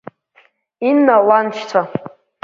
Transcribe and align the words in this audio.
Инна 0.89 1.15
ланшьцәа. 1.27 1.81